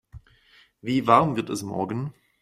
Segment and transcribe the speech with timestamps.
[0.81, 2.11] Wie warm wird es morgen?